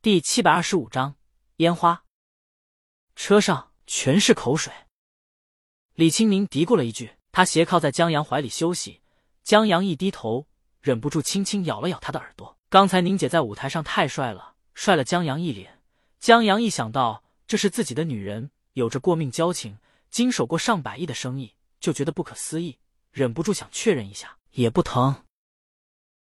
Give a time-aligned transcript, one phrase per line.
[0.00, 1.16] 第七百二十五章
[1.56, 2.04] 烟花。
[3.16, 4.72] 车上全是口水。
[5.94, 9.02] 李青宁嘀咕了一句，他斜靠在江阳怀里休息。
[9.42, 10.46] 江阳一低头，
[10.80, 12.56] 忍不住轻轻咬了咬他的耳朵。
[12.68, 15.80] 刚才宁姐在舞台上太帅了，帅了江阳一脸。
[16.20, 19.78] 江阳一想到这是自己的女人，有着过命交情，
[20.12, 22.78] 经手过上百亿的生意，就觉得不可思议，
[23.10, 25.24] 忍不住想确认一下，也不疼。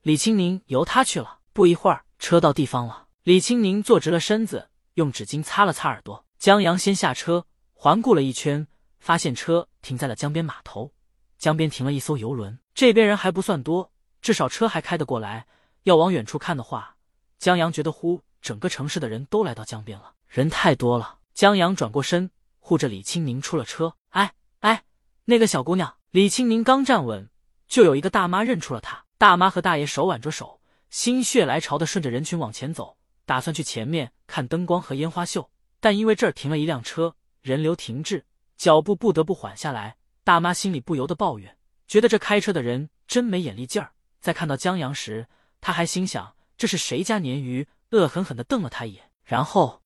[0.00, 1.40] 李青宁由他去了。
[1.52, 3.07] 不一会儿，车到地方了。
[3.24, 6.24] 李青宁坐直了身子，用纸巾擦了擦耳朵。
[6.38, 8.66] 江阳先下车，环顾了一圈，
[8.98, 10.92] 发现车停在了江边码头。
[11.36, 15.46] 江边停了一艘游轮，这边人还不算多，至少车还开得过来。
[15.84, 16.96] 要往远处看的话，
[17.38, 21.18] 江阳觉得呼，整个城市的人都来到江边了，人太多了。
[21.34, 23.94] 江阳转过身，护着李青宁出了车。
[24.10, 24.84] 哎哎，
[25.24, 25.96] 那个小姑娘！
[26.10, 27.30] 李青宁刚站稳，
[27.68, 29.04] 就有一个大妈认出了她。
[29.18, 32.97] 大妈和大爷手挽着手，心血来潮的顺着人群往前走，
[33.28, 35.50] 打算去前面看灯光和烟花秀。
[35.80, 38.24] 但因为这儿停了一辆车，人流停滞，
[38.56, 39.98] 脚步不得不缓下来。
[40.24, 43.92] 大妈心里不由得抱怨，觉得这开车的人真没眼力劲儿。
[44.18, 45.28] 在看到江阳时，
[45.60, 49.10] 他还心想这是谁家鲶鱼，恶狠狠地瞪了他一眼。
[49.22, 49.82] 然后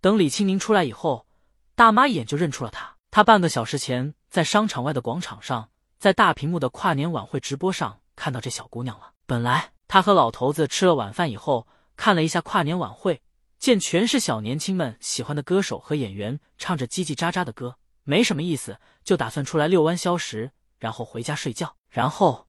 [0.00, 1.26] 等李青宁出来以后，
[1.74, 2.96] 大妈一眼就认出了他。
[3.10, 8.00] 他半个小时前在商场外的广场上，在大屏幕的跨年晚会直播上。
[8.16, 9.12] 看到这小姑娘了。
[9.26, 11.66] 本来他和老头子吃了晚饭以后，
[12.00, 13.20] 看了一下跨年晚会，
[13.58, 21.76] 见全是小年轻们喜欢的歌手和演员唱着叽叽喳喳的歌，没什么意思，就打算出来遛弯消食，然后回家睡觉。
[21.90, 22.48] 然后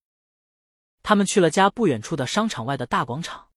[1.04, 3.50] 他们去了家不远处的商场外的大广场，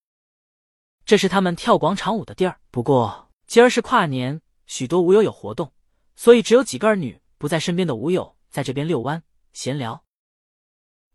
[1.05, 2.59] 这是他们跳广场舞的地儿。
[2.71, 5.71] 不过今儿是跨年，许多舞友有活动，
[6.17, 10.03] 所以只有几个儿女不在身边的舞友在这边遛弯闲聊。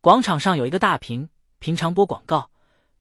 [0.00, 1.28] 广场上有一个大屏，
[1.59, 2.50] 平常播广告，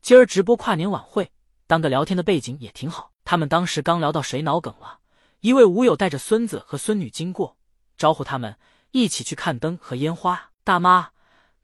[0.01, 1.31] 今儿直播跨年晚会，
[1.69, 3.11] 当个聊天的背景也挺好。
[3.23, 5.01] 他们当时刚聊到谁脑梗了，
[5.41, 7.57] 一位舞友带着孙子和孙女经过，
[7.95, 8.57] 招呼他们
[8.89, 10.49] 一起去看灯和烟花。
[10.63, 11.11] 大妈，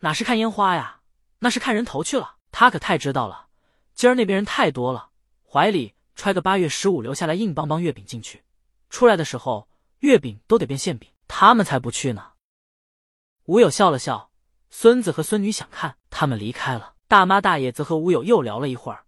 [0.02, 1.02] 哪是看烟花呀，
[1.40, 2.36] 那是看人头去了。
[2.52, 3.48] 他可太知道了，
[3.96, 5.10] 今儿那边人太多了，
[5.44, 8.44] 怀里揣个八月十五留下来硬邦邦月饼进去，
[8.92, 9.68] 出来的时候
[10.02, 12.34] 月饼都得变馅饼，他们才不去呢。
[13.46, 14.30] 舞友笑了笑。
[14.70, 16.94] 孙子和孙女想看，他们离开了。
[17.08, 19.05] 大妈大爷则和吴友又聊了一会儿，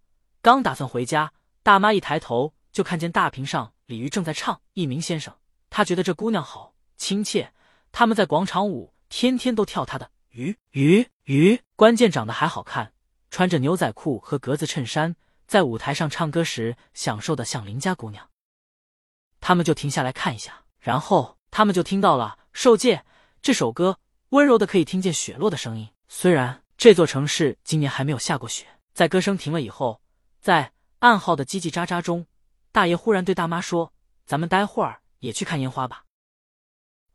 [0.48, 5.34] 刚打算回家，大妈一抬头就看见大屏上李鱼正在唱《一鸣先生》，
[5.68, 7.52] 他觉得这姑娘好亲切。
[7.92, 12.94] 他们在广场舞，天天都跳她的鱼鱼鱼，关键长得还好看，
[13.30, 15.14] 穿着牛仔裤和格子衬衫，
[15.46, 18.26] 在舞台上唱歌时享受的像邻家姑娘。
[19.42, 22.96] 他们就停下来看一下，然后他们就听到了《受戒》
[23.42, 23.98] 这首歌。
[24.30, 25.86] 温柔的可以听见雪落的声音。
[26.08, 30.00] 虽然这座城市今年还没有下过雪，在歌声停了以后，
[30.40, 32.26] 在暗号的叽叽喳喳中，
[32.72, 33.92] 大爷忽然对大妈说
[34.26, 36.04] ：“咱们待会儿也去看烟花吧。”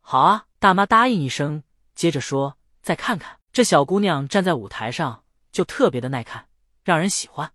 [0.02, 1.64] 好啊，大妈答应一声，
[1.96, 6.48] 接着说：“再看看这小姑娘站在舞台上，就特别的耐看，
[6.84, 7.54] 让人喜欢。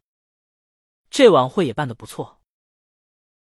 [1.10, 2.40] 这晚会也办得不错，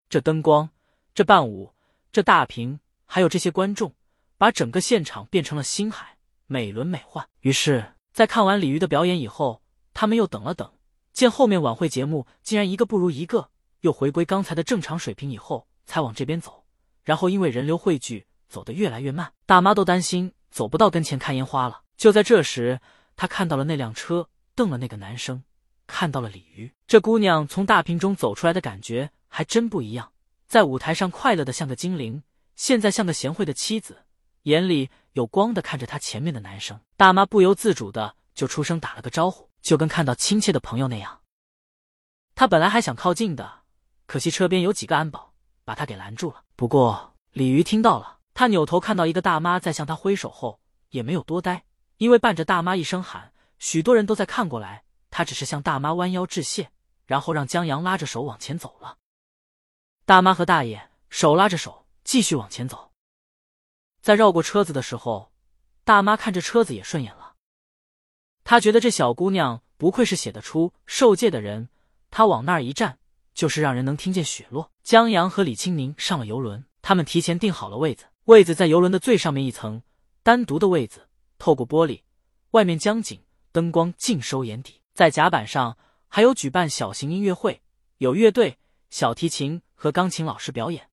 [0.08, 0.70] 这灯光，
[1.14, 1.74] 这伴舞，
[2.12, 3.94] 这大屏，还有这些观众。”
[4.36, 7.24] 把整个现场变成了星海，美轮美奂。
[7.40, 9.62] 于是，在看完鲤鱼的表演以后，
[9.94, 10.73] 他们又等了等，
[11.14, 13.48] 见后面晚会节目竟然一个不如一个，
[13.82, 16.64] 又回归刚才的正常水平以后，才往这边走。
[17.04, 21.82] 然后因为人流汇聚，走得越来越慢，大妈都担心走不到跟前看烟花了。
[21.96, 22.80] 就在这时，
[23.14, 25.44] 她看到了那辆车，瞪了那个男生，
[25.86, 26.72] 看到了鲤鱼。
[26.88, 30.10] 这姑娘从大屏中走出来的感觉还真不一样，
[30.48, 32.24] 在舞台上快乐的像个精灵，
[32.56, 33.98] 现在像个贤惠的妻子。
[34.42, 41.22] 眼里有光的看着她前面的男生，大妈不由自主的就出声打了个招呼，就跟看到亲切的朋友那样。
[42.36, 43.62] 他本来还想靠近的，
[44.06, 45.32] 可惜车边有几个安保
[45.64, 46.44] 把他给拦住了。
[46.54, 50.60] 不过鲤鱼听到了，他扭头看到一个大妈在向他挥手后，
[50.90, 51.64] 也没有多待，
[51.96, 54.84] 因为伴着大妈一声喊，许多人都在看过来。
[55.10, 56.70] 他只是向大妈弯腰致谢，
[57.06, 58.98] 然后让江阳拉着手往前走了。
[60.04, 62.90] 大妈和大爷手拉着手继续往前走。
[64.02, 65.32] 在绕过车子的时候，
[65.84, 67.23] 大妈看着车子也顺眼了。
[68.44, 71.68] 他觉得这小姑娘不愧是写得出受戒的人。
[72.10, 72.98] 她往那儿一站，
[73.34, 74.70] 就是让人能听见雪落。
[74.82, 79.82] 江阳和李青宁上了游轮，他们提前订好了位子，位子在游轮的最上面一层，
[80.22, 81.08] 单独的位子。
[81.38, 82.02] 透过玻璃，
[82.52, 83.20] 外面江景，
[83.50, 84.80] 灯光尽收眼底。
[84.94, 85.76] 在甲板上
[86.06, 87.62] 还有举办小型音乐会，
[87.98, 88.58] 有乐队、
[88.90, 90.88] 小提琴和钢琴老师表演。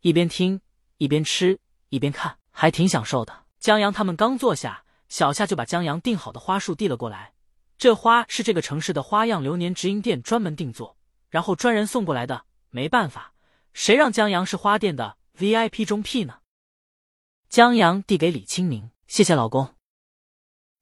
[0.00, 0.60] 一边听
[0.96, 1.60] 一边吃。
[1.90, 3.44] 一边看还挺享受的。
[3.58, 7.32] 江阳他们刚坐下，小夏就把江阳订好的花束递了过来。
[7.76, 10.96] 这花是这个城市的花样流年直营店专门定做，
[11.28, 12.44] 然后专人送过来的。
[12.70, 13.32] 没办法，
[13.72, 16.40] 谁让江阳是花店的 VIP 中 P 呢？
[17.48, 19.74] 江阳递给李清明，谢谢老公。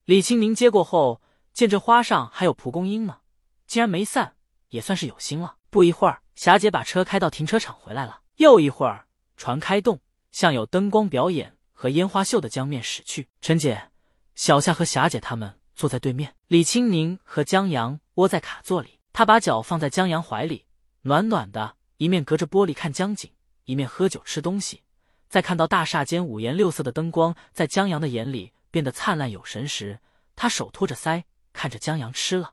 [0.04, 1.20] 李清明接过后，
[1.52, 3.18] 见这花上还有蒲公英呢，
[3.66, 4.34] 竟然没散，
[4.70, 5.56] 也算是有心了。
[5.70, 8.22] 不一会儿，霞姐把车开到停车场回来了。
[8.36, 9.06] 又一会儿，
[9.36, 10.00] 船开动，
[10.32, 13.28] 向有灯光表演和烟花秀的江面驶去。
[13.40, 13.90] 陈姐、
[14.36, 20.66] 小夏和霞姐他们坐在对面，李清宁和江阳窝在卡座里，他把脚放在江阳怀里，
[21.02, 23.32] 暖暖的，一面隔着玻璃看江景，
[23.64, 24.82] 一面喝酒吃东西。
[25.30, 30.00] 在看到大厦间五颜六色的灯光在江阳的眼里变得灿烂有神时，
[30.36, 31.24] 他手托着腮，
[31.54, 32.52] 看着江阳吃了。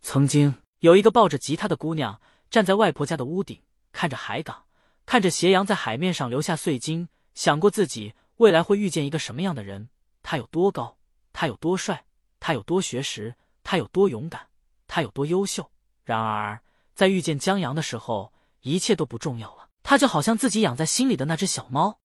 [0.00, 3.60] 曾经有一个抱着吉他的姑娘站在外婆家的屋顶，
[3.90, 4.64] 看着海港，
[5.04, 9.88] 看着斜阳在海面上留下碎金，想过自己未来会遇见一个什么样的人。
[10.22, 10.98] 他有多高？
[11.32, 12.04] 他有多帅？
[12.40, 13.34] 他有多学识？
[13.62, 14.48] 他有多勇敢？
[14.86, 15.70] 他有多优秀？
[16.04, 16.62] 然而，
[16.94, 19.68] 在遇见江阳的时候，一切都不重要了。
[19.82, 22.00] 他就好像自己养在心里的那只小猫，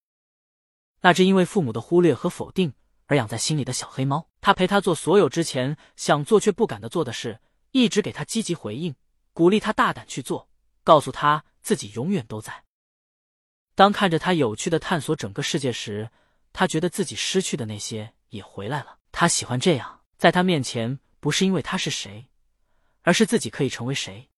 [1.00, 2.72] 那只因为父母的忽略和否定
[3.06, 4.28] 而养在心里的小黑猫。
[4.40, 7.40] 他陪他做所有之前想做却不敢的做的事，
[7.72, 8.94] 一直给他积极回应，
[9.32, 10.48] 鼓励他大胆去做，
[10.82, 12.64] 告诉他自己永远都在。
[13.74, 16.10] 当看着他有趣的探索整个世界时，
[16.54, 18.98] 他觉得自己失去的那些也回来了。
[19.12, 22.28] 他喜欢这样，在他面前，不是因为他是谁，
[23.02, 24.30] 而是自己可以成为谁。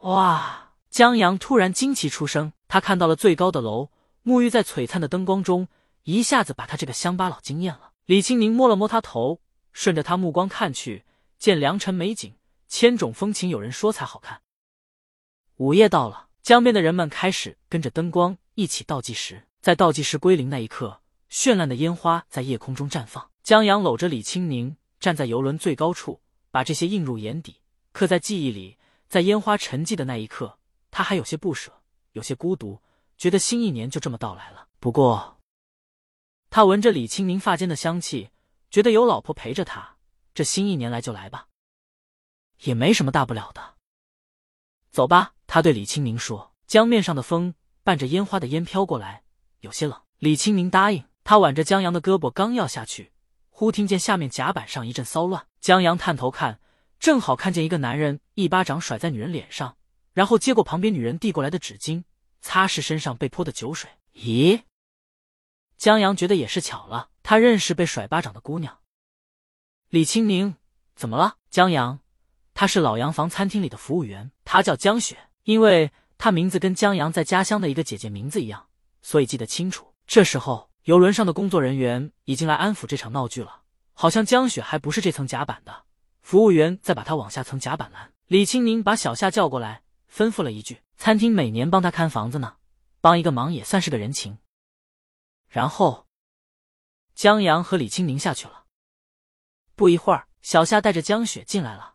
[0.00, 0.74] 哇！
[0.90, 3.90] 江阳突然惊奇出声，他看到了最高的楼，
[4.22, 5.66] 沐浴在璀璨的灯光中，
[6.02, 7.92] 一下子把他这个乡巴佬惊艳了。
[8.06, 9.40] 李青宁摸了摸他头，
[9.72, 11.04] 顺着他目光看去，
[11.38, 12.36] 见良辰美景，
[12.68, 14.42] 千种风情，有人说才好看。
[15.56, 21.00] 午夜到了，江边的人们开始跟着灯光一起倒计时，在倒计时归零那一刻，
[21.34, 23.28] 绚烂的烟花在夜空中绽放。
[23.42, 26.22] 江阳搂着李青宁，站在游轮最高处，
[26.52, 27.60] 把这些映入眼底，
[27.90, 28.78] 刻在记忆里。
[29.08, 30.60] 在烟花沉寂的那一刻。
[30.92, 31.82] 他还有些不舍，
[32.12, 32.80] 有些孤独，
[33.18, 34.68] 觉得新一年就这么到来了。
[34.78, 35.40] 不过，
[36.50, 38.30] 他闻着李清明发间的香气，
[38.70, 39.96] 觉得有老婆陪着他，
[40.34, 41.48] 这新一年来就来吧，
[42.60, 43.74] 也没什么大不了的。
[44.92, 46.54] 走吧，他对李清明说。
[46.68, 49.24] 江面上的风伴着烟花的烟飘过来，
[49.58, 50.00] 有些冷。
[50.18, 51.04] 李清明答应。
[51.24, 53.12] 他挽着江阳的胳膊，刚要下去，
[53.48, 55.46] 忽听见下面甲板上一阵骚乱。
[55.60, 56.60] 江阳探头看，
[57.00, 59.76] 正好看见一个男人一巴掌甩在女人脸上。
[60.12, 62.04] 然后接过旁边女人递过来的纸巾，
[62.40, 63.90] 擦拭身上被泼的酒水。
[64.14, 64.62] 咦，
[65.76, 68.78] 江阳觉得也是巧了，他认识被甩巴掌的姑娘。
[69.88, 70.54] 李清明，
[70.94, 71.38] 怎么了？
[71.50, 71.98] 江阳，
[72.52, 78.68] 他是老洋房餐厅里的服务员，他叫江雪，因为他名字跟江阳在家乡的一个姐姐名字一样，
[79.02, 79.94] 所以记得清楚。
[80.06, 85.84] 这时候，游轮上的工作人员已经来安抚这场闹剧了，好像江雪还不是这层甲板的，
[86.20, 88.12] 服务员在把他往下层甲板拦。
[88.26, 89.82] 李清宁把小夏叫过来。
[90.14, 92.58] 吩咐了一句：“餐厅每年帮他看房子呢，
[93.00, 94.38] 帮一个忙也算是个人情。”
[95.50, 96.06] 然后，
[97.16, 98.66] 江阳和李清宁下去了。
[99.74, 101.93] 不一会儿，小夏带着江雪进来了。